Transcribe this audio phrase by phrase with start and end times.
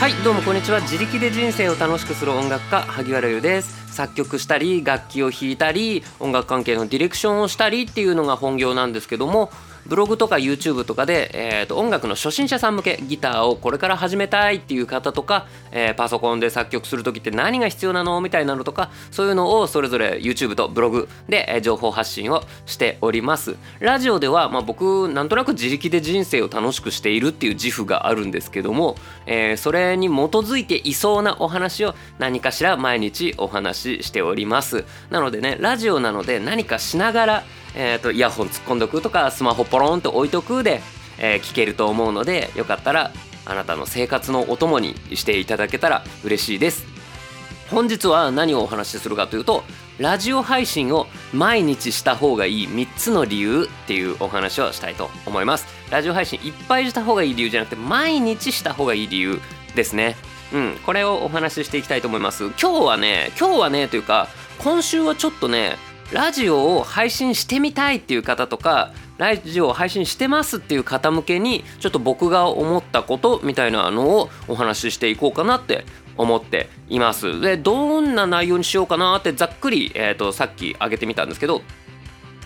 [0.00, 0.80] はいどうもこんにちは。
[0.80, 3.94] 自力で人生を楽しくする音楽家萩原優です。
[3.94, 9.50] 作曲したり楽器を弾いたり音楽関係のディレクションをしたりっていうのが本業なんですけども
[9.86, 23.56] ブログとか YouTube とかで、えー、と音楽の初心者さん向けギターをこれから始めたいっていう方とか、えー、パソコンで作曲する時って何が必要なのみたいなのとかそういうのをそれぞれ YouTube とブログで、え、情報発信をしております。
[23.80, 28.96] ラジオでは、まあ、僕なんとなく自力で人生を楽しくしているっていう自負があるんですけども、
[29.26, 34.84] えー、それに基づいていそうなお話を何かしら毎日お話ししております。
[35.10, 37.44] なのでねラジオなので何かしながら
[37.74, 40.82] えーと、イヤホン突っ込んどくとかスマホポロンと置いとくで、
[41.18, 43.12] えー、聞けると思うのでよかったら
[43.46, 46.84] あなたの生活のお供にしていただけたら嬉しいです。
[47.70, 49.62] 本日は何をお話しするかというと
[50.00, 55.66] ラジオ配信を毎日した方がいい3つの理由っていうお話をしたいと思います。
[55.90, 59.40] ラジオ配信いっぱいした方がいい理由じゃなくて毎日した方がいい理由
[59.74, 60.16] ですね。
[60.52, 62.44] うんこれをお話ししていきたいと思います。
[62.60, 64.28] 今日はね今日はねというか
[64.58, 65.76] 今週はちょっとね
[66.12, 75.84] ラジオを配信してみたいっていう方とかラジオを配信してますっていう方向けにちょっと僕が思ったことみたいなのをお話ししていこうかなって
[76.16, 77.40] 思っています。
[77.40, 81.62] でどんな内容にしようかなってざっくり、えーと、さっき挙げてみたんですけど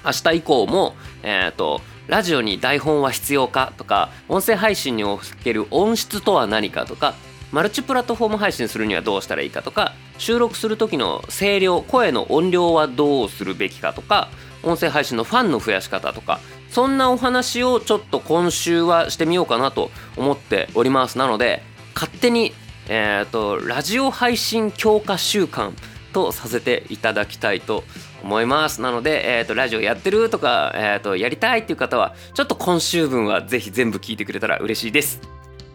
[0.05, 7.15] 明日以降も、えーとラジオに台本は必要かとか音声配信における音質とは何かとか
[7.55, 14.29] マルチプラットフォーム配信するにはどうしたらいいかとか収録する時の声量声の音量はどうするべきかとか
[14.65, 21.17] 音声配信のファンの増やし方とかそんなお話をちょっと今週はしてみようかなと思っております。
[21.17, 21.63] なので
[21.95, 22.53] 勝手に
[22.89, 25.77] えっ、ー、とラジオ配信強化週間
[26.13, 27.85] とさせていただきたいと
[28.25, 28.81] 思います。
[28.81, 35.34] なので、えーと、ラジオやってるとか、えーとやりたいっていう方はちょっと今週分はぜひ全部聞いてくれたら嬉しいです。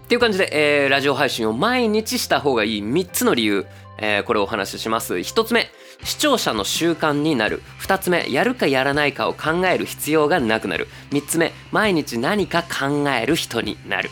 [0.10, 3.68] っていう感じで、えー、ラジオ配信を毎日した方がいい3つの理由、
[4.00, 5.14] えー、これをお話しします。
[5.14, 5.70] 1つ目、
[6.04, 7.62] 視聴者の習慣になる。
[7.80, 10.88] 2つ目、やるかやらないかを考える必要がなくなる。
[11.12, 14.10] 3つ目、毎日何か考える人になる。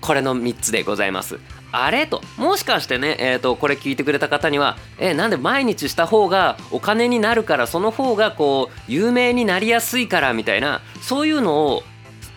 [0.00, 1.38] これの3つでございます。
[1.70, 2.08] あれ？
[2.08, 11.82] ともしかしてね、えーと、これ聞いてくれた方にはえなんで毎日した方がお金になるからその方がこう有名になりやすいからみたいなそういうのを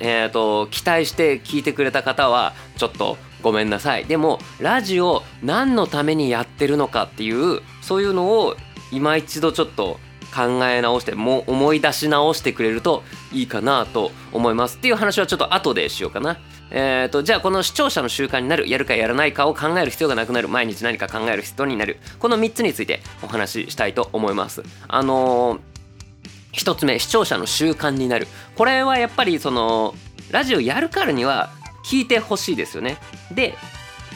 [0.01, 8.55] えーと、期待して聞いてくれた方はちょっとごめんなさいでもラジオ何のためにやってるのかっていうそういうのを
[8.91, 9.99] 今一度ちょっと
[10.33, 16.37] 考え直してもう思い出し直してくれるといいかなと思いますっていう話はちょっと後でしようかな。
[16.73, 24.63] えーと、じゃあこの視聴者の習慣になるやるかやらないかを考える必要がなくなる毎日何か考える人になるこの3つについてお話ししたいと思います。
[24.87, 25.70] あのー
[26.53, 28.27] 1つ目視聴者の習慣になる。
[28.55, 29.95] これはやっぱりその
[30.31, 31.51] ラジオやるからには
[31.85, 32.97] 聞いてほしいですよね。
[33.31, 33.55] で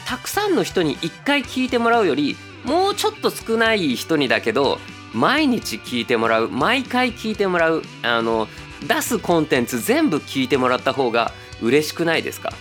[0.06, 4.78] たくさんの人に1回聞いてもらうよりもうちょっと少ない人にだけど
[5.12, 8.48] 毎日聞いてもらう毎回聞いてもらうあの
[8.86, 12.52] 出すコンテンツ全部聞いてもらった方が嬉しくないですか？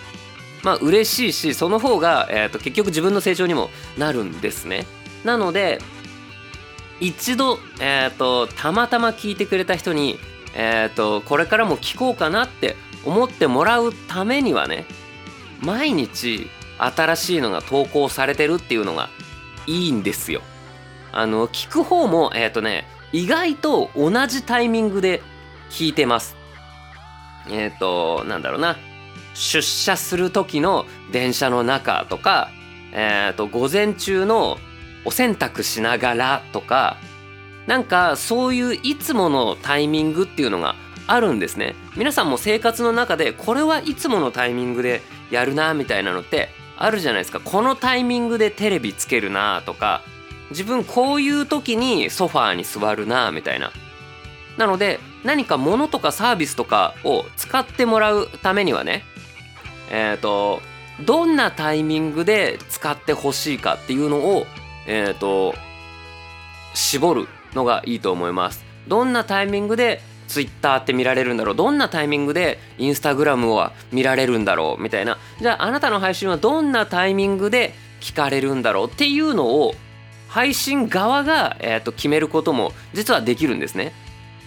[0.64, 4.86] まあ嬉しいしその方が、えー、と結局自分の成長にもなるんですね。
[5.24, 5.80] なので
[7.00, 10.18] 一度、えーと、たまたま聞いてくれた人に、
[10.56, 12.76] えーと、これからも聞こうかなって
[13.06, 14.86] 思ってもらうためにはね
[15.62, 16.48] 毎日
[16.78, 19.10] 新しいのが投稿されてるっていうのが
[19.68, 20.42] いいんですよ。
[21.12, 25.22] あの聞く方もえっ、ー、とね意外と同じタイミングで
[25.70, 26.36] 聞いてます。
[27.50, 28.78] えっ、ー、となんだろうな
[29.34, 32.50] 出社する時の電車の中とか、
[32.92, 34.58] えっ、ー、と午前中の
[35.06, 36.98] お洗濯しながらとか
[37.68, 40.76] なんかそういういつものタイミングっていうのが
[41.08, 41.76] あるんですね。
[41.96, 45.02] 皆さんも生活の中でこれはいつものタイミングで
[45.32, 47.40] やるなみたいなのってあるじゃないですか。
[47.40, 50.02] このタイミングでテレビつけるなとか
[50.50, 53.72] 自分こういう時にソファーに座るなみたいな。
[54.58, 59.04] なので何か物とかサービスとかを使ってもらうためにはね
[59.92, 60.62] えっ、ー、と
[61.06, 64.46] どんなタイミングで使ってほしいかっていうのを
[64.88, 65.56] えっ、ー、と
[66.74, 68.66] 絞るのがいいと思います。
[68.88, 71.56] どんなタイミングでツイッターって見られるんだろう？
[71.56, 74.82] どんなタイミングでインスタグラムは見られるんだろう？
[74.82, 75.18] みたいな。
[75.40, 78.88] じゃああなたの配信はどんなタイミングで聞かれるんだろう？
[78.88, 79.74] っていうのを
[80.28, 83.94] 配信側が、えー、と決めることも実はできるんですね。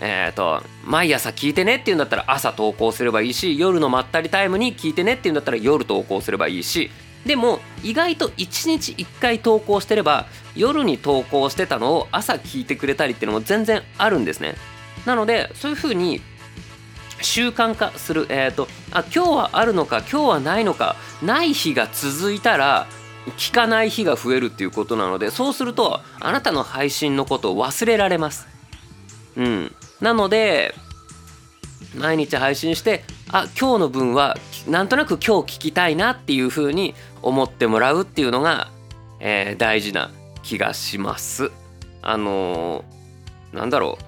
[0.01, 6.93] えーと、毎朝聞いてねっていうんだったら朝投稿すればいいし夜のまったりタイムに聞いてねっていうんだったら夜投稿すればいいし
[7.29, 10.25] でも意外と1日1回投稿してれば
[10.57, 14.55] 夜に投稿してたのを朝聞いてくれたりっていうのも全然あるんですね。
[15.05, 16.23] なのでそういうふうに
[17.21, 22.87] 習慣化するえっ、ー、とあ今日はあるのか今日はないのかない日が続いたら
[23.37, 28.49] 聞かない日が増えるっていうことなのでそうするとあなたの配信のことを忘れられます。
[29.37, 29.75] うん。
[30.01, 30.75] なので
[31.95, 38.71] 毎日配信してあ今日の分はなんとなく今日聞きたいなっていう風に思ってもらうっていうのが、
[39.21, 40.11] えー、大事な
[40.43, 41.51] 気がします
[42.03, 43.99] あのー、なんだろ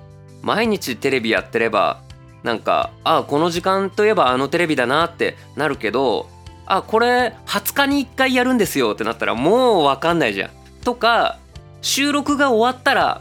[0.43, 2.01] う毎日テレビやってれば
[2.43, 6.29] なんかあこの時間といえばあのテレビだなってなるけど
[6.67, 10.51] あこれ20日に1回やるんですよってなったらもう分かんないじゃん。
[10.85, 11.39] とか
[11.83, 13.21] 収録が終わったら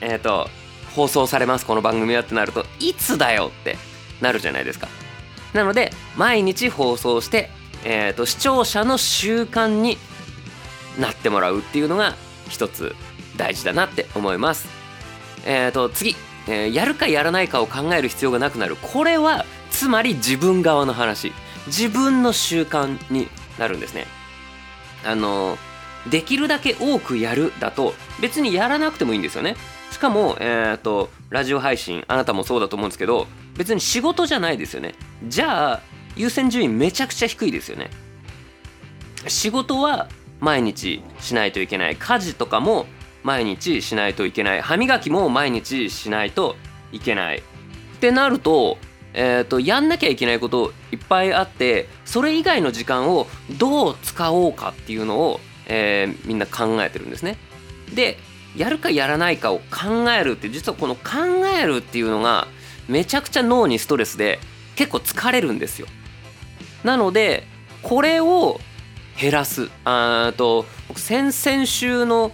[0.00, 0.48] えっ、ー、と
[0.94, 3.76] 放送されますこの番組はってなるといつだよって
[4.20, 4.88] なるじゃないですか。
[5.52, 7.50] なので毎日放送して、
[7.84, 9.96] えーと、視聴者の習慣に
[10.98, 12.14] なってもらうっていうのが
[12.48, 12.94] 一つ
[13.36, 14.68] 大事だなって思います。
[15.44, 16.16] えーと次。
[16.48, 18.76] えー、やるかやらないかを考える必要がなくなる。
[18.76, 21.32] これはつまり自分側の話。
[21.66, 23.28] 自分の習慣に
[23.58, 24.06] なるんですね。
[25.04, 25.58] あの
[26.10, 29.56] できるだけ多くやるだと別にやらなくてもいいんですよね。
[29.90, 33.26] しかも、えーと、とラジオ配信あなたもそうだと思うんですけど
[33.56, 34.94] 別に仕事じゃないですよね。
[35.28, 35.80] じゃあ
[36.20, 37.90] 優先順位めちゃくちゃ低いですよね
[39.26, 40.08] 仕事は
[40.40, 42.86] 毎日しないといけない家事とかも
[43.22, 46.56] 毎日しないといけない歯磨きも毎日しないと
[46.92, 47.42] いけないっ
[48.00, 48.78] てなると,、
[49.12, 53.26] えーと、やんなきゃいけないこといっぱいあってそれ以外の時間を
[53.58, 57.36] どう使おうかっていうのを、えー、みんな考えてるんですね。
[57.94, 58.18] で
[58.56, 62.48] やるかやらないかを考えるって実はこの考えるっていうのが
[62.88, 64.40] めちゃくちゃ脳にストレスで
[64.74, 65.86] 結構疲れるんですよ。
[66.84, 67.44] なので
[67.82, 68.60] これを
[69.18, 69.68] 減らす。
[69.84, 70.64] あと
[70.96, 72.32] 先々週の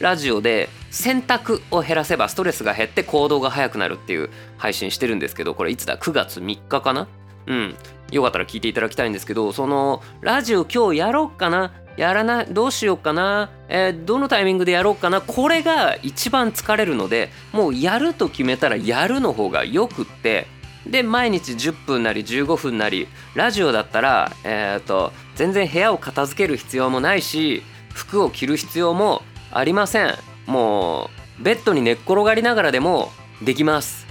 [0.00, 7.08] ラジオで選択を減らせばストレスが減って行動が早くなるっていう配信してるんですけどこれいつだ？9月3日かな？
[7.46, 7.76] うん。
[8.10, 11.72] よかったら聞いていただきたいんですけどそのラジオ今日やろうかな？
[11.96, 15.20] やらないどうしようかな、えー、どのタイミングでやろうかな？
[15.20, 20.46] これが一番疲れるのでもうやると決めたらやるの方がよくって
[20.86, 27.62] で毎日10分なり15分なりラジオだったら、えーと全然部屋を片付ける必要もないし
[27.94, 30.14] 服を着る必要もありません。
[30.46, 33.10] もうベッドに寝っ転がりながらでも
[33.42, 34.06] できます。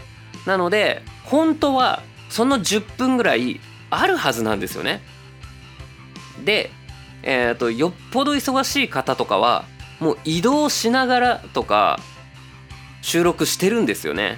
[0.45, 3.59] なので本当はその10分ぐらい
[3.89, 5.01] あるはずなんですよね。
[6.43, 6.71] で
[7.23, 9.65] えっ、ー、とよっぽど忙しい方とかは
[9.99, 11.99] もう移動しながらとか
[13.01, 14.37] 収録してるんですよね。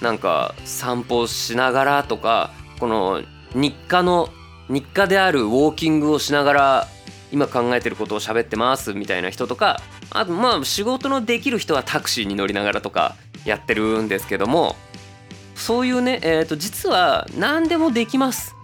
[0.00, 3.22] なんか散歩しながらとかこの
[3.54, 4.28] 日課の
[4.68, 6.88] 日課であるウォーキングをしながら
[7.32, 9.80] 今考えてることを喋ってますみたいな人とか
[10.10, 14.76] あとまあ仕事のできる人はタクシーに乗りながらとかやってるんですけども
[15.54, 18.54] そういうね、えー、と実は何でもできます。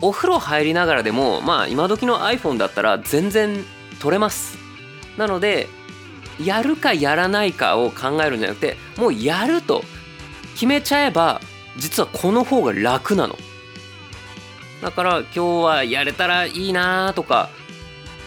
[0.00, 3.64] お風呂入りながらでもまあ今時の iPhone だったら全然
[4.00, 4.56] 撮れます。
[5.18, 5.68] なので
[6.42, 9.84] やるかやらないかを考えるんじゃなくてもうやると。
[10.54, 11.40] 決めちゃえば
[11.76, 13.36] 実はこの方が楽なの。
[14.82, 17.50] だから今日はやれたらいいなとか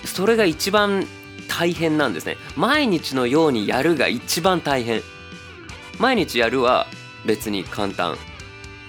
[0.06, 1.06] それが一番
[1.48, 2.38] 大変なんですね。
[2.56, 5.02] 毎日のようにやるが一番大変。
[6.00, 6.88] 毎日やるは
[7.26, 8.18] 別に簡単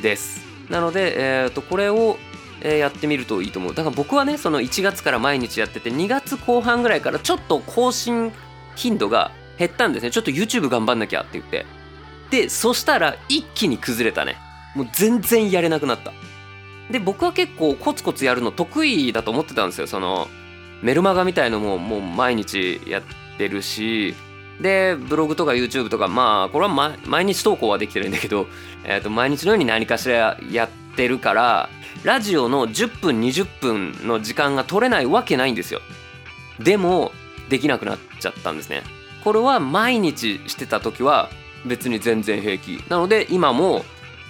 [0.02, 0.44] です。
[0.68, 2.18] なので、えー、とこれを、
[2.62, 3.74] えやってみるといいと思う。
[3.74, 8.32] だから僕はねその1月から毎日やってて2月後半ぐらいからちょっと更新
[8.74, 10.10] 頻度が減ったんですね。
[10.10, 11.66] ちょっと YouTube 頑張んなきゃって言って。
[12.30, 14.36] でそしたら一気に崩れたね。
[14.74, 16.12] もう全然やれなくなった。
[16.90, 19.86] で僕は結構コツコツやるの得意だと思ってたんですよ。
[19.86, 20.28] その
[20.82, 23.02] メルマガみたいのももう毎日やっ
[23.38, 24.14] てるし。
[24.60, 28.46] でブログとか YouTube とかまあこれは、毎日投稿はできてるんだけど、
[28.84, 31.68] えー、と毎日のように何かしらやってるから
[32.04, 35.80] ラジオの10分20分の時間が取れないわけないんですよ。
[36.58, 37.12] でも
[37.50, 38.82] できなくなっちゃったんですね。
[39.24, 41.28] これは毎日してた時は
[41.66, 42.82] 別に全然平気。
[42.88, 43.84] なので今も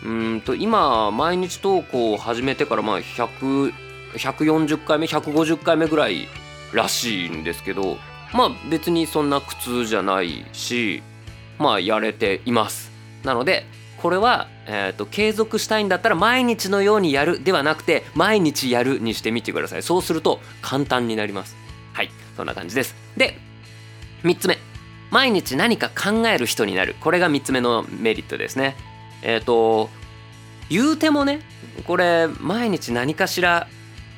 [0.05, 3.73] うんと今毎日投稿を始めてからまあ100
[4.15, 6.29] 140回目150回目ぐらい
[6.73, 7.99] らしいんですけど
[8.33, 11.03] まあ別にそんな苦痛じゃないし
[11.59, 12.91] まあやれています。
[13.25, 13.67] なので
[13.97, 19.83] これは、えーと、継続したいんだったら毎日のようにやるではなくて毎日やるにしてみてください。
[19.83, 21.57] そうすると簡単になります。
[21.93, 22.11] はい。
[22.37, 22.95] そんな感じです。
[23.17, 23.39] で
[24.23, 24.76] 3つ目。
[25.11, 26.97] 毎日何か考える人になる。
[27.01, 28.77] これが3つ目のメリットですね。
[29.23, 29.91] えっ、ー、と
[30.69, 31.41] 言うてもね
[31.87, 33.69] これ毎日何かしら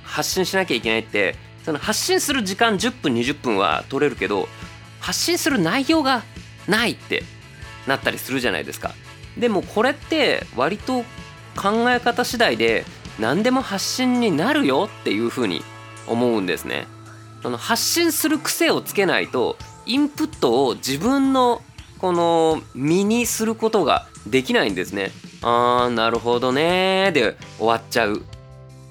[0.03, 4.49] 発信しなきゃいけないってその発信する時間10分20分は取れるけど
[5.01, 6.23] 発信する内容が
[6.67, 7.23] ないって
[7.87, 8.95] なったりするじゃないですか。
[9.39, 11.05] でもこれって割と
[11.57, 12.85] 考え方次第で
[13.19, 15.63] 何でも発信になるよっていうふうに
[16.07, 16.87] 思うんですね。
[17.43, 19.57] その発信する癖をつけないと
[19.89, 21.63] インプットを自分の
[21.99, 25.11] この身にすることができないんですね。
[25.43, 28.23] あーなるほどねで終わっちゃう。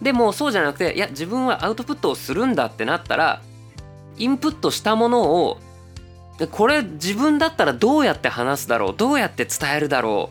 [0.01, 3.41] でもそうじゃなくていや自分はアウトプットをするんだってなったら
[4.17, 5.59] インプットしたものを
[6.51, 8.95] これ自分だったらどうやって話すだろう？
[8.95, 10.29] どうやって伝えるだろ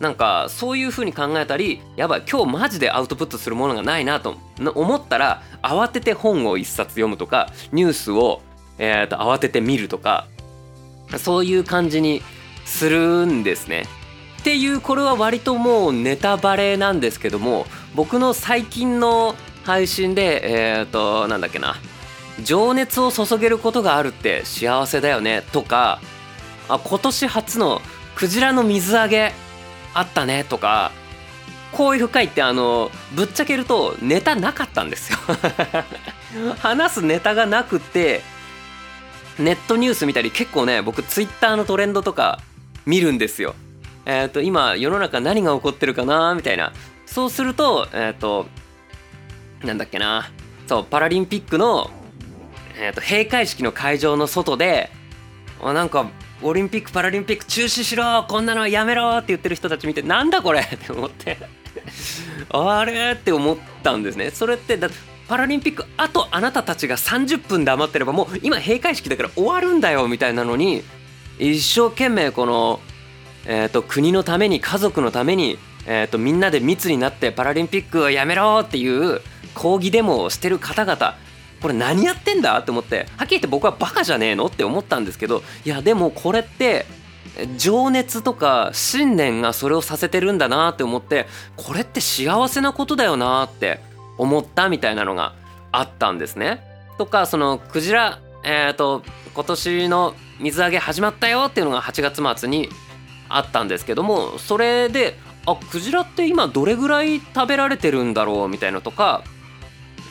[0.00, 0.02] う？
[0.02, 4.36] なんかそういう風に考えたりやばい今日マジでアウトプットするものがないなと
[4.74, 8.40] 思ったら慌てて本を一冊読むとかニュースを、
[8.84, 10.26] えー、と慌てて見るとか
[11.16, 12.20] そういう感じに
[12.64, 13.84] するんですね。
[14.40, 21.76] っていうこれは割ともうネタバレなんですけども僕の最近の配信でえっ、ー、となんだっけな
[22.42, 26.00] 情熱を注げることがあるって幸せだよねとか
[26.68, 27.80] あ今年初の
[28.16, 29.32] クジラの水揚げ
[29.94, 30.90] あったねとか
[31.70, 35.18] こういう回ってあのぶっちゃけるとネタなかったんですよ
[36.58, 38.22] 話すネタがなくて
[39.42, 42.40] ネットニュース見たり結構ね僕ツイッターのトレンドとか
[42.86, 43.54] 見るんですよ。
[44.06, 46.72] えっ、ー、と今世の中何が起こってるかなみたいな。
[47.06, 48.46] そうするとえっ、ー、と
[49.62, 50.30] なんだっけな。
[50.66, 51.90] そうパラリンピックの、
[52.78, 54.90] えーと、閉会式の会場の外で
[55.60, 56.08] あなんか
[56.40, 61.36] オリンピック・パラリンピック中止しろこんなのやめろって言ってる人たち見てなんだこれって思って。
[62.50, 63.12] あれ？
[63.12, 64.30] って思ったんですね。
[64.30, 64.88] それってだ
[65.28, 70.82] パラリンピックあとあなたたちが30分黙ってればもう今閉会式だから終わるんだよみたいなのに
[71.38, 72.80] 一生懸命この
[73.46, 79.20] えーと、国のために家族のために、えーと、みんなで密になってパラリンピックをやめろっていう
[79.54, 81.16] 抗議デモをしてる方々
[81.60, 86.86] これ何やってんだって思ってはっきり言って僕はバカじゃねえのって思ったんですけどいやでもこれって
[87.56, 91.26] 情熱とか信念がそれをさせてるんだなって思って
[91.56, 93.80] これって幸せなことだよなって
[94.18, 95.34] 思ったみたいなのが
[95.70, 96.62] あったんですね。
[96.98, 99.02] とかそのクジラえ、ー、と
[99.34, 102.68] 今年の水揚げ始まったよっていうのが8月末に
[103.28, 105.16] あったんですけどもそれで
[105.46, 109.22] あクジラって今どれぐらい食べられてるんだろうみたいなとか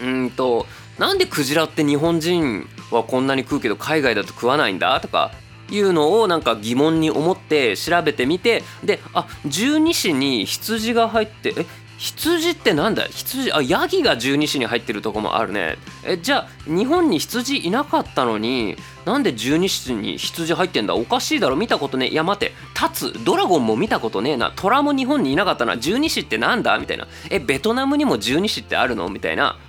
[0.02, 0.66] うんと
[0.98, 5.32] なんでクジラって日本人はこんなに食うけど海外だと食わないんだとか
[5.70, 11.66] いうのをなんか疑問に思って調べてみてであ十二支に羊が入ってえ
[12.02, 13.04] 羊ってなんだ？
[13.04, 15.78] 羊あヤギが十二支に入ってるとこもあるね。
[16.04, 20.96] えじゃあ日本に羊いなかったのになんで十二支に羊入ってんだ？
[20.96, 21.56] おかしいだろ。
[21.56, 22.08] 見たことね。
[22.08, 22.54] いや待て。
[22.74, 23.24] 立つ。
[23.24, 24.52] ドラゴンも見たことねえな。
[24.56, 25.78] 虎も日本にいなかったな。
[25.78, 26.80] 十二支ってなんだ？
[26.80, 27.08] みたいな。
[27.30, 29.08] えベトナムにも十二支ってあるの？
[29.10, 29.60] みたいな。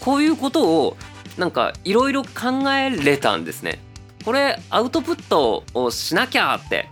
[0.00, 0.96] こういうことを
[1.36, 3.80] なんかいろいろ考えれたんですね。
[4.24, 6.88] これアウトプットをしなきゃって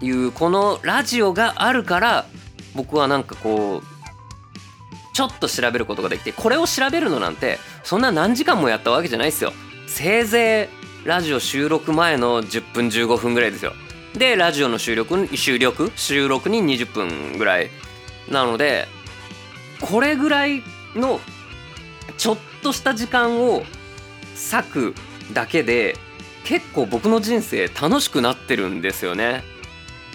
[0.00, 2.26] いうこのラジオがあるから
[2.74, 3.89] 僕はなんかこう
[5.20, 9.52] ちょっと調べることができてこれを調べるのなんてそんな何時間もやったわけじゃないですよ。
[9.86, 10.70] せいぜ
[11.04, 13.74] いラジオ収録前の10分15分ぐらいですよ。
[14.16, 15.92] でラジオの収録収録？
[15.94, 17.68] 収録に20分ぐらい
[18.30, 18.88] なので
[19.82, 20.62] これぐらい
[20.94, 21.20] の
[22.16, 23.64] ちょっとした時間を
[24.50, 24.94] 割く
[25.34, 25.98] だけで
[26.44, 29.44] 結構僕の人生楽しくなってるんですよね。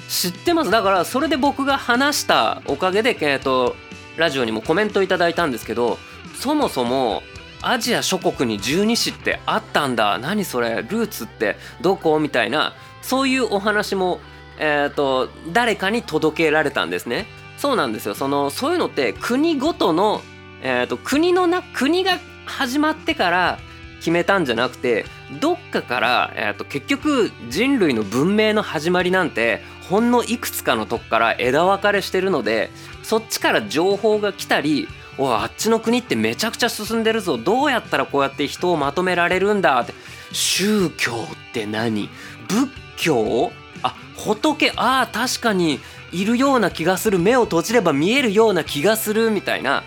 [0.09, 0.71] 知ってます？
[0.71, 3.75] だからそれで僕が話したおかげで、えっと、
[4.17, 5.97] ラジオにもコメントいただいたんですけど
[6.35, 7.23] そもそも
[7.61, 10.19] アジア諸国に十二支ってあったんだ。
[10.19, 10.75] 何それ？
[10.75, 11.55] ルーツって？
[11.81, 12.19] どこ？
[12.19, 14.19] みたいなそういうお話も、
[14.59, 17.25] えーと、誰かに届けられたんですね。
[17.57, 18.13] そうなんですよ。
[18.13, 20.21] そのそういうのって国ごとの、
[20.61, 23.57] えーと、国のな国が始まってから
[23.97, 25.05] 決めたんじゃなくて
[25.41, 32.69] どっかから、えーと結局人類の文明の始まりなんてほんのいくつかのとこから枝分かれしてるので
[33.05, 37.37] そっちから情報が来たりおあっちの国ってめちゃくちゃ進んでるぞ。
[37.37, 39.93] どうやったらこうやって人をまとめられるんだって。
[40.33, 42.09] 宗教って何？
[42.49, 43.51] 仏教？
[43.83, 44.71] あ仏？
[44.75, 45.79] ああ確かに
[46.11, 47.19] いるような気がする。
[47.19, 49.29] 目を閉じれば見えるような気がする。
[49.29, 49.83] みたいな。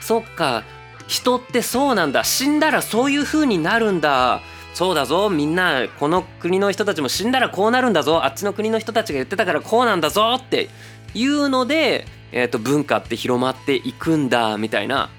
[0.00, 0.62] そっか。
[1.08, 2.22] 人ってそうなんだ。
[2.22, 4.42] 死んだらそういう風になるんだ。
[4.74, 5.28] そうだぞ。
[5.30, 8.24] みんなこの国の人たちも死んだらこうなるんだぞ。
[8.24, 10.34] あっちの国の人たちが言ってたからこうなんだぞ。
[10.34, 10.68] って
[11.14, 15.10] いうので、えー、と文化って広まっていくんだみたいな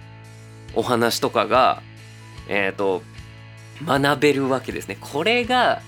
[0.75, 1.81] お話とかが、
[2.47, 3.01] えー、と
[3.85, 4.97] 学べるわけですね。
[4.99, 5.81] これが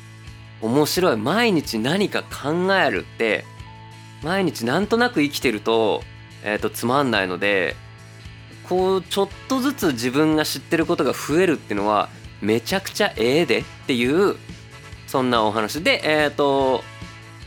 [0.61, 3.45] 面白い毎日何か考えるって
[4.21, 6.03] 毎日なんとなく生きてると,、
[6.43, 7.75] えー、とつまんないので
[8.69, 12.09] こうちょっとずつ自分が知ってることが増えるっていうのは
[12.41, 14.37] めちゃくちゃええでっていう
[15.07, 16.83] そんなお話でえっ、ー、と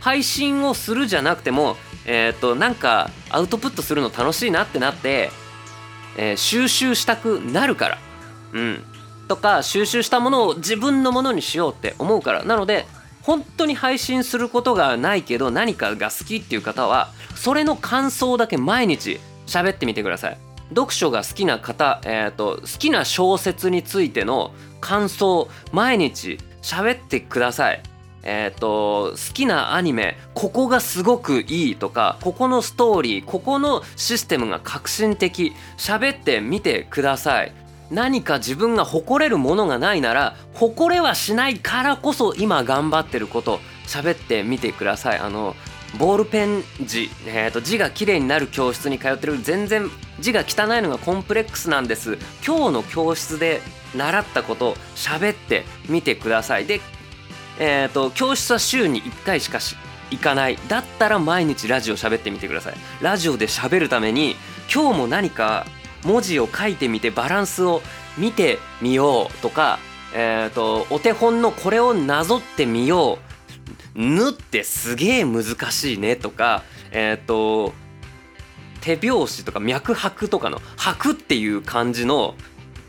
[0.00, 5.30] 配信をするじゃなくてもえっ、ー、となんかアウトプットするの楽しいなってなって、
[6.16, 7.98] えー、収集したくなるから。
[8.52, 8.84] うん。
[9.28, 12.44] とか収集したものを自分のものにしようって思うから。
[12.44, 12.86] なので
[13.22, 20.38] 本当に配信することがないけど何かが好きっていう方はそれの感想だけ毎日喋ってみてください。
[20.70, 27.82] 読書が好きな方、えーと、好きな小説についての感想毎日喋ってください。
[28.22, 37.52] えっ、ー、と好きなアニメここがすごくいいとかここのストーリーここのシステムが革新的喋ってみてください。
[37.90, 45.18] 何か自分が誇れるものがないなら誇れはしないからこそ今頑張ってること喋ってみてください。
[45.18, 45.54] あの
[45.98, 49.88] ボールペン字、えーと、字が綺麗になる教室に通ってる全然
[50.18, 52.18] 字が汚いのがコンプレックスなんです。
[52.44, 53.60] 今日の教室で
[53.94, 56.66] 習ったこと喋ってみてください。
[56.66, 56.80] で、
[57.60, 59.76] えーと、教室は週に1回しかし
[60.11, 60.58] 行かない。
[60.68, 62.75] だったら毎日ラジオ喋ってみてください。
[63.00, 64.37] ラジオで喋るために
[64.73, 65.66] 今日も何か
[66.04, 67.82] 文字を書いてみてバランスを
[68.16, 69.78] 見てみようとか、
[70.14, 73.18] えーと、お手本のこれをなぞってみよ
[73.94, 77.73] う「ぬ」ってすげえ難しいねとかえっ、ー、と
[78.80, 82.34] 手拍子とか脈拍とかの「拍」っていう感じの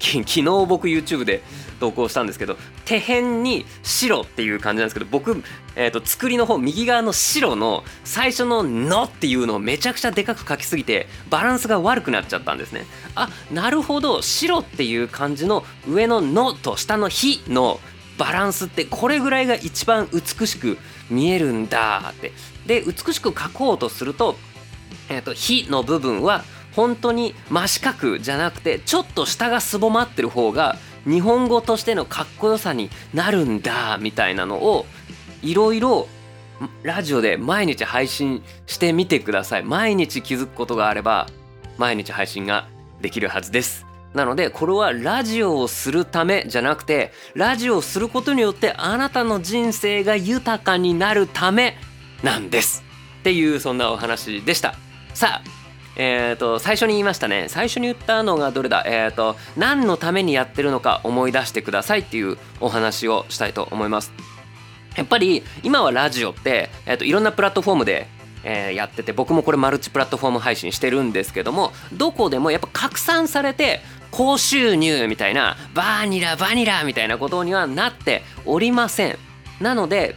[0.24, 1.41] 昨日僕 YouTube で
[1.79, 5.43] 投稿したんですけど手辺に白っていう感じなんですけど僕、
[5.75, 12.85] えーと、作りの方右側の白の最初の「の」っていうのをめちゃくちゃでかく書きすぎてバランスが悪くなっちゃったんですね。
[13.15, 17.79] あなるほど白っていう感じの上の「の」と下の「ひ」の
[18.17, 20.77] バランスってこれぐらいが一番美しく
[21.09, 22.31] 見えるんだって。
[22.65, 24.38] で美しく書こうとすると
[25.09, 26.43] 「えーと、ひ」の部分は
[26.75, 34.86] 本当に真四角じゃなくてちょっと下がすぼまってる方が日本語としてのかっこよさになるんだみたいなのを
[35.41, 36.08] いろいろ
[36.84, 39.63] ラジオで毎日配信してみてください。
[39.63, 41.27] 毎日気づくことがあれば
[41.77, 42.67] 毎日配信が
[43.01, 43.86] できるはずです。
[44.13, 51.78] なのでこれはラジオをするためじゃなくてラジオをすることによってあなたの人生が豊かになるため
[52.23, 52.84] なんです。
[53.19, 54.76] っていうそんなお話でした。
[55.13, 55.55] さあ
[55.97, 57.45] えーと、最初に言いましたね。
[57.47, 58.84] 最初に言ったのがどれだ？
[58.86, 64.12] え、ー、と何のためにやってるのか思い出してくださいっていうお話をしたいと思います。
[64.95, 68.08] やっぱり今はラジオって、えーと、いろんなプラットフォームで
[68.47, 73.81] えー、やってて僕もこれマルチプラットフォーム配信してるんですけどもどこでもやっぱ拡散されて
[74.12, 79.17] 高収入みたいなバニラバニラみたいなことにはなっておりません。
[79.60, 80.15] なので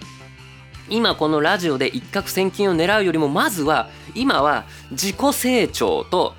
[0.91, 6.35] 今このラジオで一攫千金を狙うよりもまずは今は自己成長と,、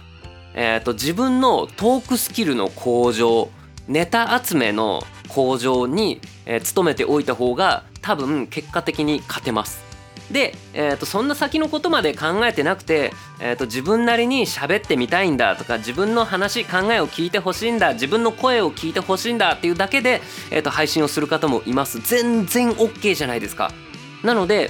[0.53, 3.49] えーと、自分のトークスキルの向上
[3.87, 9.89] ネタ集めの向上に、えー、努めておいた方が多分結果的に勝てます。
[10.31, 23.71] で、えーと、そんな先のことまで考えてなくて、えーと、自分なりに喋ってみたいんだとか自分の話考えを聞いてほしいんだ自分の声を聞いてほしいんだっていうだけで、えーと配信をする方もいます全然 OK じゃないですか。
[24.23, 24.69] なので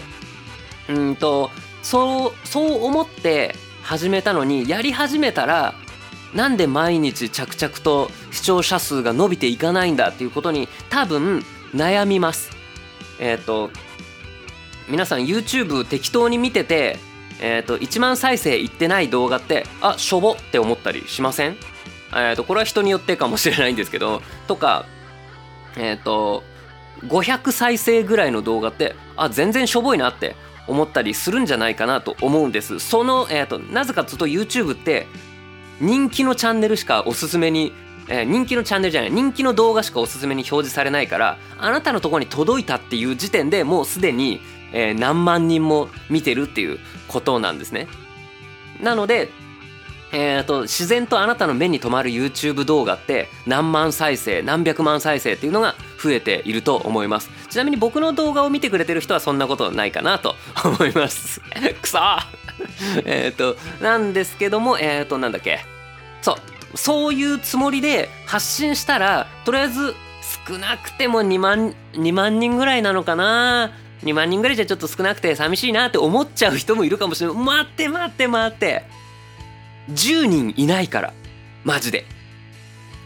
[0.88, 1.52] うんと
[1.82, 5.74] そうそう思って始めたのにやり始めたら
[6.34, 12.52] なんで毎日着々と視聴者数が伸びていかないんだっていうことに多分悩みます。
[13.20, 13.72] えっ、ー、と
[14.88, 16.98] 皆さん YouTube 適当に見てて、
[17.42, 21.58] えーと、1万再生いってない動画ってあしょぼって思ったりしません？
[22.12, 24.86] えーとこれは人によってかもしれないんですけどとか
[25.78, 26.44] えっ、ー、と
[27.06, 30.36] 500再生ぐらいの動画ってあ全然しょぼいなって
[30.70, 32.80] 思ったりするんじゃないかなと思うんです。
[32.80, 35.08] その、えーと、なぜかというと YouTube って
[35.82, 37.74] 人気のチャンネルしかおすすめに、
[38.08, 44.42] えー、人気のチャンネルじゃない人気の動画しかおすすめに表示されないからあなたのところに届いたっていう時点でもうすでに、
[44.74, 47.88] えー、何万人も見てるっていうことなんですね。
[48.82, 49.30] なので
[50.12, 57.30] えーと、自然とあなたの目に留まる YouTube 動画って何万再生何百万再生っていうのが増えていると思います。
[57.50, 61.42] ちなみに僕の動画を見てくれてる人はそんなことないかなと 思います。
[61.82, 62.00] くそ
[63.06, 65.60] えっとなんですけどもえっ、ー、となんだっけ？
[66.22, 66.34] そ
[66.74, 69.96] うそういうつもりで発信したらとりあえず
[70.48, 73.72] 少なくても2万 ,2 万人ぐらいなのかな
[74.04, 77.38] ？2万人ぐらいじゃちょっと少なくて寂しいなって思っちゃう人もいるかもしれない。
[77.38, 78.84] 待って待って待って。
[79.90, 81.14] 10人いないから
[81.64, 82.06] マジで。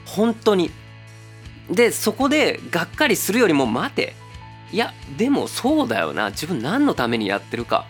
[0.06, 0.72] 本当に。
[1.70, 4.16] でそこでがっかりするよりも待て。
[4.72, 6.30] いやでもそうだよな。
[6.32, 7.86] 自分何のためにやってるか。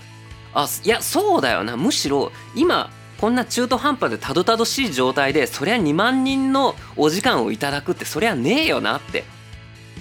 [0.54, 1.78] あいやそうだよな。
[1.78, 9.24] むしろ今こんな中途半端でたどたどしい状態でそりゃ2万人のお時間をいただくってそりゃねえよなって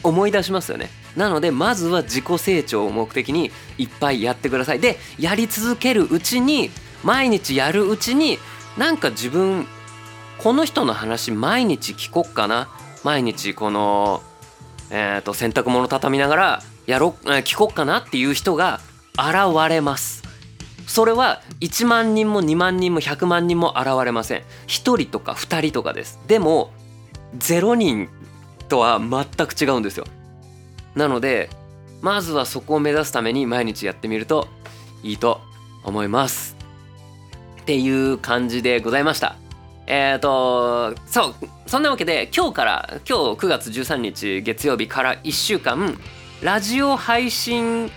[0.03, 0.91] 思い出しますよね。
[1.17, 4.81] なのでまずは自己成長を目的にいっぱいやってください。
[4.81, 6.71] でやり続けるうちに
[7.05, 8.39] 毎日やるうちに
[8.77, 9.67] なんか自分
[10.39, 12.69] この人の話毎日聞こっかな？
[13.05, 14.23] 毎日この、
[14.91, 18.81] えー、と洗濯物畳みながらやろ聞こっかなっていう人が
[19.15, 20.23] 現れます。
[20.87, 24.41] それは1万人も2万人も100万人も現れません。
[24.41, 26.19] 1人とか2人とかです。
[26.27, 26.73] でも
[27.39, 28.09] 0人
[28.69, 30.07] とは全く違うんですよ。
[30.95, 31.51] なので
[32.01, 34.49] まずはそこを目指すために毎日やってみると
[35.03, 35.41] いいと
[35.85, 36.62] 思います。
[37.63, 39.37] っていう感じでございました。
[39.87, 41.35] えっ、ー、とそう
[41.67, 45.97] そんなわけで今日から今日9月13日月曜日から1週間
[46.41, 47.91] ラジオ配信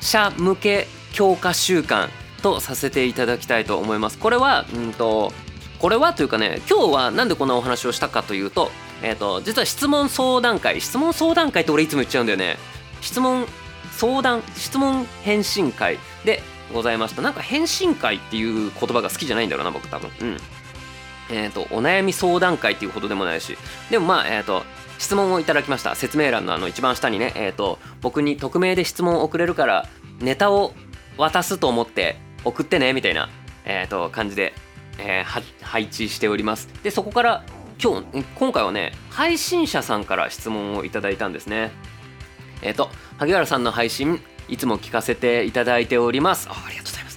[0.00, 2.08] 者向け強化週間
[2.42, 4.18] とさせていただきたいと思います。
[4.18, 5.32] これはうんと
[5.78, 8.70] これはというかね今日は何でこんなお話をしたかというと,、
[9.02, 12.56] えーと、実は質問相談会質問相談会って俺いつも言っちゃうんだよね。
[13.02, 13.46] 質問
[13.92, 15.98] 相談質問返信会。
[16.24, 17.22] でございました。
[17.22, 20.10] なんか返信会っていう言葉が好きじゃないんだろうな僕多分。
[20.20, 20.36] うん。
[21.30, 23.56] えっ、ー、とお悩み相談会っていうほどでもないし。
[23.90, 24.62] でもまあえっ、ー、と
[24.98, 25.94] 質問をいただきました。
[25.94, 29.86] 説明欄のあの一番下にねえっ、ー、と僕に匿名で質問を送れるから
[30.20, 30.72] ネタを
[31.16, 33.28] 渡すと思って送ってねみたいな、
[33.64, 34.52] えー、と感じで、
[34.98, 35.24] え、
[35.62, 36.68] 配置しております。
[36.82, 37.44] でそこから
[37.82, 41.70] 今日今回はね配信者さんから質問をいただいたんですね。
[42.62, 46.48] えっ、と萩原さんの配信いつも聞かせていただいております。
[46.50, 47.14] ありがとうございます。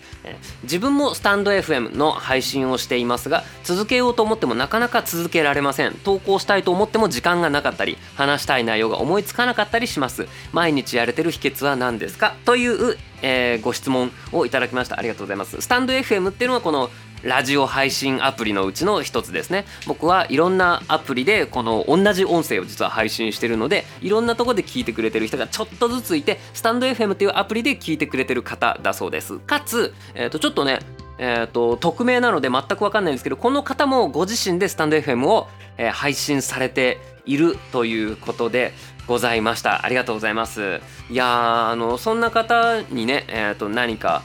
[0.63, 5.93] 自分もスタンド FM の配信をしていますが続けようと思ってもなかなか続けられません。
[6.03, 10.27] 投稿したいと思っても時間がなかったり話したい内容が思いつかなかったりします。
[10.51, 12.35] 毎日やれてる秘訣は何ですか？
[12.43, 14.99] という、えー、ご質問をいただきました。
[14.99, 15.61] ありがとうございます。
[15.61, 16.89] スタンド FM っていうのはこの
[17.23, 19.65] ラジオ配信アプリのうちの一つですね。
[19.87, 29.39] 僕はいろんなアプリでこの同じ音声を実は配信してるのでいろんなとこで聞いてくれてる人がちょっとずついてスタンド FM っていうアプリで聞いてくれてる方だそうです。
[29.39, 30.79] かつ、えー、とちょっとね
[31.19, 38.71] えーと、匿名なので全く分かんないんですけどこの方もご自身でスタンド FM を、えー、配信されているということで
[39.07, 39.83] ございました。
[39.83, 40.79] ありがとうございます。
[41.09, 44.21] いやあのそんな方にね、えーと何か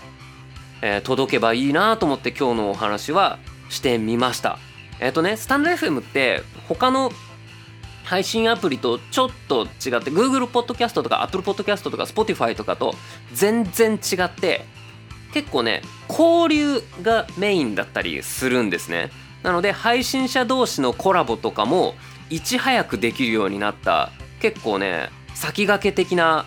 [0.83, 3.38] えー、届けばいいなと思って今日のお話は
[3.71, 4.59] してみました。
[5.01, 7.11] えっ、ー、とねスタンド FM って他の
[8.05, 9.68] 配信アプリとちょっと違っ
[10.03, 12.95] て Google Podcast とか Apple Podcast とか Spotify とかと
[13.33, 14.64] 全然違って
[15.33, 19.11] 結構ね交流がメインだったりするんですね。
[19.42, 21.95] なので配信者同士のコラボとかも
[22.31, 26.45] いち早くできるようになった結構ね先駆け的な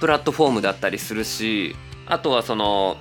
[0.00, 2.96] プラットフォームだったりするしあとはその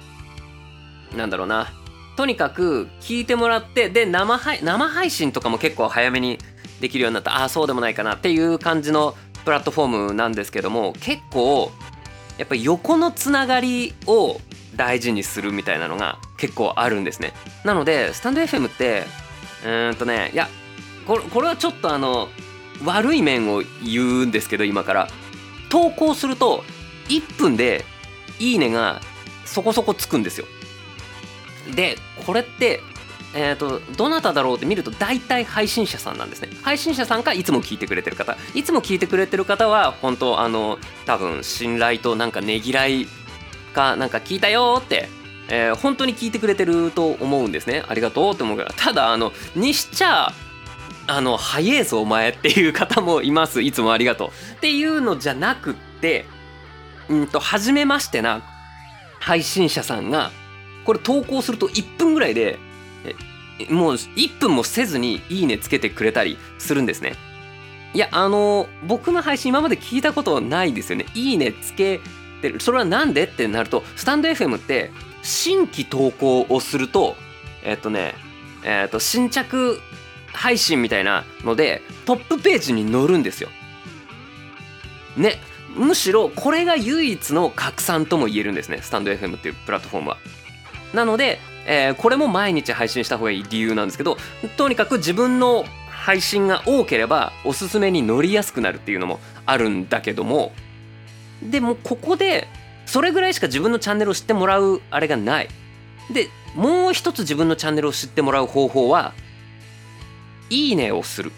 [1.16, 1.72] なんだろうな。
[2.16, 6.38] とにかく聞いてもらってで生配生配信とかも結構早めに
[6.80, 7.38] できるようになった。
[7.38, 11.72] ああそうでもないかなっていう感じのプラットフォームなんですけども結構
[12.38, 14.40] やっぱ横のつながりを
[14.76, 17.34] 大事にするみたいなのが結構あるんですね。
[17.64, 19.06] なのでスタンド FM って
[19.66, 20.48] うんとねいや
[21.08, 22.30] これこれはちょっとあの
[22.84, 25.08] 悪い面を言うんですけど今から。
[25.72, 26.66] 投稿すると
[27.08, 27.86] 1分で
[28.40, 29.00] 「いいね」が
[29.46, 30.46] そこそこつくんですよ。
[31.76, 32.82] でこれって
[33.34, 36.50] えーと、どなただろうって見ると大体配信者さんなんですね。
[36.64, 38.36] 配信者さんかいつも聞いてくれてる方。
[38.54, 43.08] いつも聞いてくれてる方は本当あの多分信頼となんかねぎらい
[43.74, 45.08] かなんか聞いたよって、
[45.48, 47.84] えー、本当に聞いてくれてると思うんですね。
[47.88, 48.74] ありがとうって思うから。
[48.76, 50.34] ただあのにしちゃ
[51.08, 53.62] あの早えぞお前っていう方もいます。
[53.62, 54.30] いつもありがとう。
[54.30, 56.26] っていうのじゃなくって
[57.08, 58.42] うんと初めましてな
[59.22, 60.32] 配信者さんが
[60.86, 62.60] これ投稿すると1分ぐらいで
[63.70, 67.14] もう1分もせずに「いいね」つけてくれたりするんですね。
[67.94, 71.06] いやあの僕の配信今まで聞いたことないですよね。
[71.14, 72.00] いいねつけ
[72.42, 74.92] てるそれは何でってなるとスタンド FM って
[75.22, 77.18] 新規投稿をすると
[77.64, 78.16] えっとね
[78.64, 79.80] えっと新着
[80.32, 83.50] 配信みたいなのでトップページに載るんですよ。
[85.18, 85.42] ね
[85.76, 90.18] むしろこれが唯一の拡散とも言えるんですねスタンド FM っていうプラットフォームは。
[90.94, 94.18] なので、えー、これも毎日配信した方がいい理由なんですけど
[94.58, 100.52] とにかく自分の配信が多ければおすすめに乗りやすくなるっていうのもあるんだけども
[101.44, 102.48] でもここで
[102.86, 105.48] それぐらいしか自分のチャンネルを知ってもらうあれがない。
[106.12, 109.14] でもう一つ自分のチャンネルを知ってもらう方法は
[110.50, 111.32] いいねをする。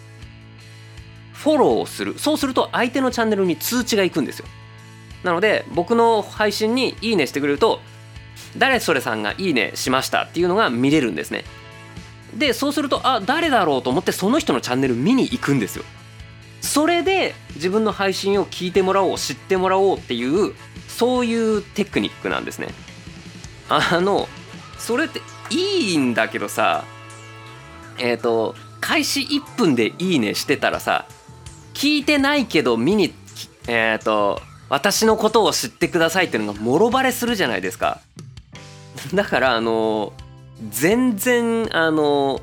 [1.32, 2.18] フォローをする。
[2.18, 4.46] そうすると相手のチャンネルに通知がいくんですよ。
[5.22, 7.80] なので僕の配信にいいねしてくれると
[8.56, 11.44] 誰それさんがいいねしましたっていうのが見れるんですね。
[12.36, 15.84] でそうするとあ誰だろうと思ってその人のチャンネル見に行くんですよ。
[16.60, 20.54] それで自分の配信を聞いてもらおう知ってもらおうっていう
[20.88, 22.68] そういうテクニックなんですね。
[23.68, 24.28] あの
[24.78, 26.84] それっていいんだけどさ
[27.98, 31.06] えっ、ー、と開始1分でいいねしてたらさ
[31.74, 33.14] 聞いてないけど見に
[33.66, 38.00] えっ、ー、と私のことを知ってくださいっていうのがもろバレするじゃないですか。
[39.12, 40.12] だからあの
[40.70, 42.40] 全然あの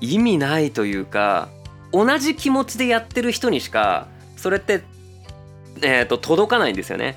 [0.00, 1.48] 意味ないというか
[1.92, 4.82] 同じ気持ちでやってる人にしかそれって
[5.82, 7.16] えーと、届かないんですよね。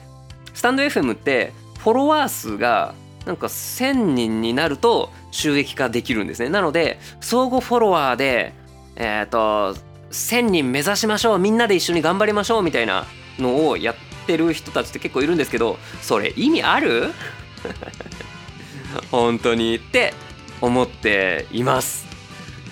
[0.54, 6.50] スタンド FM ってフォロワー数がなんか1,000人になると収益化できるんですね。
[6.50, 8.54] なので相互フォロワーで
[8.96, 9.80] えっ、ー、と
[10.12, 13.06] 1,000人目指しましょうみんなで一緒に頑張りましょうみたいな
[13.38, 17.12] のをやってる人たちって結構いるんですけどそれ意味ある？
[19.12, 20.14] 本当にって
[20.62, 22.06] 思っています。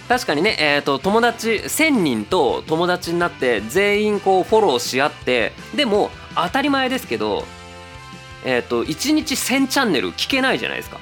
[0.08, 7.46] 確かにね、えーと、友達1,000人と友達になって全員こうフォローし合ってでも当たり前ですけど、
[8.44, 11.00] えーと、1日1,000チャンネル聞けないじゃないですか。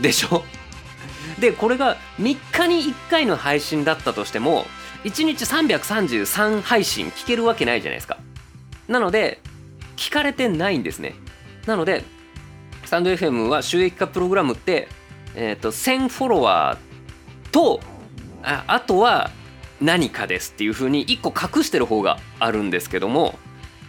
[0.00, 0.44] でしょ？
[1.38, 4.66] でこれが3日に1回の配信だったとしても
[5.04, 8.16] 1日333配信聞けるわけないじゃないですか。
[8.88, 9.40] なので
[9.96, 11.14] 聞かれてないんですね。
[11.66, 12.04] なので
[12.92, 14.86] スタンド FM は収益化プログラムって、
[15.34, 17.80] えーと1000フォロワーと
[18.42, 19.30] ああとは
[19.80, 23.38] 何かですっていう風に1個隠してる方があるんですけども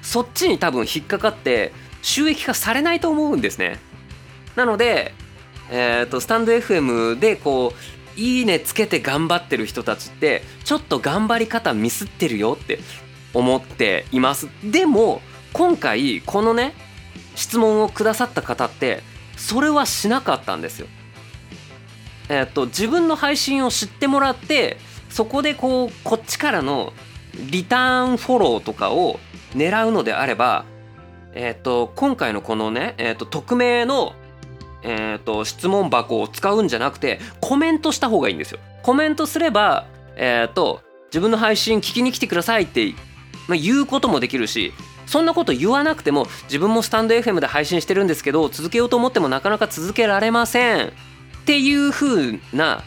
[0.01, 3.77] そっちに多分引っかかって収益化されないと思うんですね。
[4.55, 5.13] なので、
[5.69, 12.79] えーと、スタンド FM でこういいねつけて頑張ってる人たちってちょっと頑張り方ミスってるよって
[13.33, 14.47] 思っています。
[14.63, 16.73] でも今回このね
[17.35, 19.01] 質問をくださった方って
[19.37, 20.87] それはしなかったんですよ。
[22.29, 24.77] え、っと自分の配信を知ってもらって
[25.09, 26.93] そこでこうこっちからの
[27.49, 29.19] リターンフォローとかを
[29.55, 30.65] 狙うのであれば、
[31.33, 34.13] え、っと今回のこのね、え、っと匿名の、
[34.83, 38.59] え、っと質問箱を使うんじゃなくてコメントした方がいいんですよ。
[38.83, 42.93] コメントすれば、えっと自分の配信聞きに来てくださいって、
[43.47, 44.73] まあ、言うこともできるし
[45.05, 50.87] そんなこと言わなくても自分もスタンド FM で配信してるんですけど続けようと思ってもなかなか続けられません。
[50.87, 52.83] っていう風な、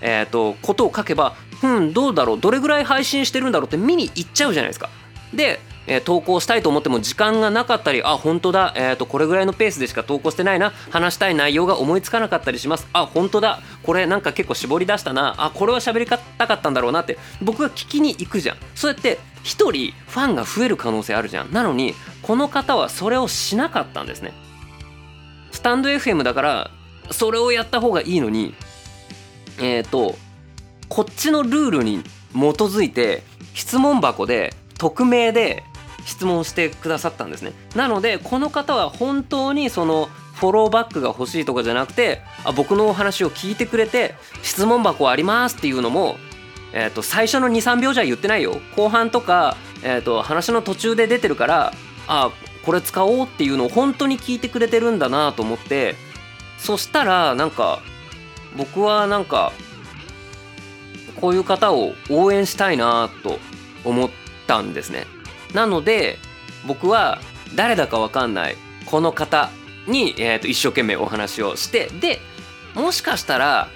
[0.00, 4.88] えーと、ことを書けばうんどうだろうどれぐらい配信してるんだろうって見に行っちゃうじゃないですか。
[5.34, 12.86] で、えー、投稿したいと思っても時間がなかったりあ本当だ、えーと、これぐらいのペースでしか投稿してないな話したい内容が思いつかなかったりします。
[12.92, 18.56] あ本当だこれなんか結構絞り出したなあこれは喋りたかったんだろうなって僕が聞きに行くじゃん。
[18.74, 19.18] そうやって
[19.48, 21.52] 1人ファンが増える可能性あるじゃん。
[21.52, 24.34] なのにこの方はそれをしなかったんですね。
[25.52, 26.70] スタンド FM だから
[27.10, 28.54] それをやった方がいいのに
[29.58, 30.16] えっ、ー、と
[30.90, 32.02] こっちのルールに
[32.34, 33.22] 基づいて
[33.54, 35.64] 質問箱で匿名で
[36.04, 37.52] 質問してくださったんですね。
[37.74, 46.16] なのでこの方は本当にそのフォローバックが欲しいとかじゃなくてあ僕のお話を聞いてくれて質問箱ありますっていうのも、
[46.72, 48.60] えー、と最初の23秒じゃ言ってないよ。
[48.76, 51.72] 後半とか、えー、と話の途中で出てるから
[52.06, 52.30] あ
[52.64, 56.08] これ使おうっていうのを本当に聞いてくれてるんだなと思って。
[56.58, 57.80] そしたらなんか
[58.56, 59.52] 僕はなんか
[61.20, 63.38] こういう方を応援したいなと
[63.84, 64.10] 思っ
[64.46, 65.06] たんですね。
[65.54, 66.18] なので
[66.66, 67.20] 僕は
[67.54, 69.50] 誰だかわかんないこの方
[69.86, 72.20] に、えー、と一生懸命お話をしてで
[72.74, 73.68] もしかしたら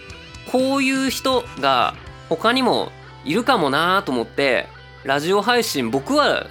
[0.51, 1.95] こういう人が
[2.37, 2.90] 他にも
[3.25, 4.68] いるかもなと思って
[5.05, 6.47] ラジオ配信僕は、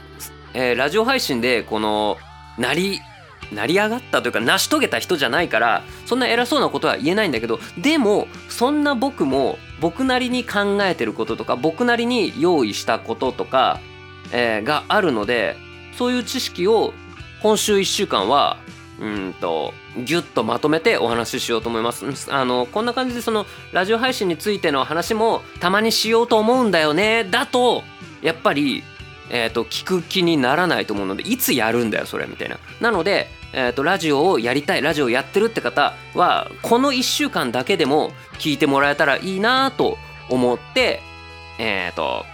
[0.53, 2.17] えー、ラジオ配信でこの
[2.57, 2.99] なり
[3.51, 13.79] 成り上がったというか成し遂げた人じゃないからそんな偉そうなことは言えないんだけどでもそんな僕も僕なりに考えてることとか僕なりに用意したこととか、
[14.31, 15.57] えー、があるので
[15.97, 16.93] そういう知識を
[17.41, 18.57] 今週1週間は
[19.01, 22.05] うんとギュッとまとめてお話ししようと思います。
[22.29, 27.83] あのこんな感じでそのラジオ配信についての話もたまにしようと思うんだよねだと
[28.21, 28.83] やっぱり
[29.33, 32.57] えーと、聞く気にならないと思うのでいつやるんだよそれみたいな。
[32.79, 39.97] なのでえーと、ラジオをやりたいラジオやってるって方はこの1週間だけでも聞いてもらえたらいいなと
[40.29, 41.01] 思って
[41.59, 42.25] えっ、ー、と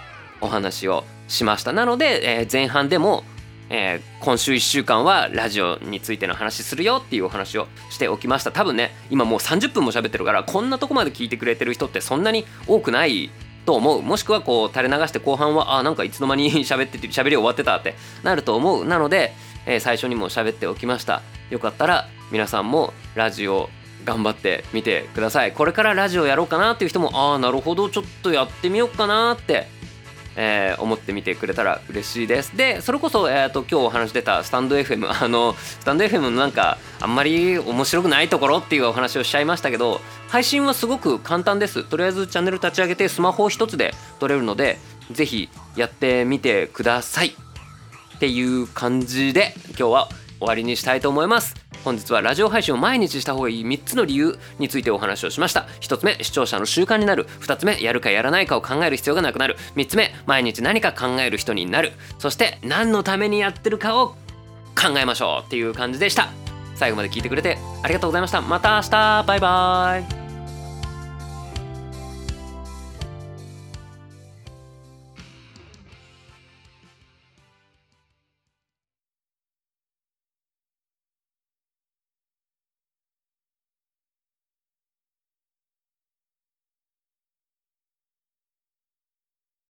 [0.41, 1.73] お話をしました。
[1.73, 3.23] なので、えー、前半でも、
[3.69, 8.51] えー、今週1週間はラジオについての話するよっていうお話をしておきました。
[8.51, 13.29] 多分ね今もう30分も喋ってるからこんなとこまで聞いてくれてる人ってそんなに多くない
[13.65, 14.01] と思う。
[14.01, 18.85] もしくはこう垂れ流して後半はあなんかいつの間に喋って喋り終わってたってなると思う。
[18.85, 19.33] なので
[19.67, 21.21] えー、最初にも喋っておきました。
[21.49, 23.69] よかったら皆さんもラジオ
[24.05, 25.51] 頑張ってみてください。
[25.51, 29.67] これからラジオやろうかなっていう人もああなるほどちょっとやってみようかなって
[30.37, 32.55] えー、思ってみてくれたら嬉しいです。
[32.55, 41.83] でそれこそ、えーと、今日お話出たスタンド FM あのスタンド FM のなんかあんまり面白くないところっていうお話をしちゃいましたけど配信はすごく簡単です。
[41.83, 44.79] とりあえずチャンネル立ち上げてスマホ一つで撮れるので
[45.11, 47.35] 是非やってみてください。
[48.15, 51.66] っていう感じで今日は終わりにしたいと思います。
[51.87, 55.67] 本日はラジオ配信を毎日した方がいい3つの理由についてお話をしました。
[55.79, 57.27] 1つ目視聴者の習慣になる。
[57.39, 59.55] 2つ目やるかやらないかを考える必要がなくなる。
[59.77, 61.93] 3つ目毎日何か考える人になる。
[62.19, 64.09] そして何のためにやってるかを
[64.75, 65.47] 考えましょう。
[65.47, 66.27] っていう感じでした。
[66.75, 68.41] 最後まで聞いてくれてありがとうございました。
[68.41, 69.23] また明日。
[69.25, 70.26] バイバーイ。